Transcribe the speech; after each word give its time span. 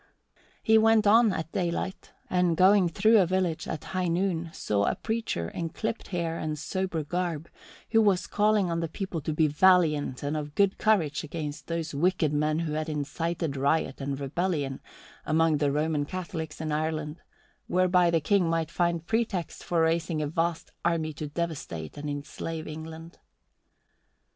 He 0.63 0.79
went 0.79 1.05
on 1.05 1.31
at 1.31 1.51
daylight, 1.51 2.11
and 2.27 2.57
going 2.57 2.89
through 2.89 3.19
a 3.19 3.27
village 3.27 3.67
at 3.67 3.83
high 3.83 4.07
noon 4.07 4.49
saw 4.51 4.85
a 4.85 4.95
preacher 4.95 5.49
in 5.49 5.69
clipped 5.69 6.07
hair 6.07 6.39
and 6.39 6.57
sober 6.57 7.03
garb, 7.03 7.47
who 7.91 8.01
was 8.01 8.25
calling 8.25 8.71
on 8.71 8.79
the 8.79 8.87
people 8.87 9.21
to 9.21 9.31
be 9.31 9.45
valiant 9.45 10.23
and 10.23 10.35
of 10.35 10.55
good 10.55 10.79
courage 10.79 11.23
against 11.23 11.67
those 11.67 11.93
wicked 11.93 12.33
men 12.33 12.57
who 12.57 12.73
had 12.73 12.89
incited 12.89 13.55
riot 13.55 14.01
and 14.01 14.19
rebellion 14.19 14.79
among 15.23 15.57
the 15.57 15.71
Roman 15.71 16.05
Catholics 16.05 16.59
in 16.59 16.71
Ireland, 16.71 17.21
whereby 17.67 18.09
the 18.09 18.19
King 18.19 18.49
might 18.49 18.71
find 18.71 19.05
pretext 19.05 19.63
for 19.63 19.81
raising 19.81 20.19
a 20.19 20.25
vast 20.25 20.71
army 20.83 21.13
to 21.13 21.27
devastate 21.27 21.95
and 21.95 22.09
enslave 22.09 22.67
England. 22.67 23.19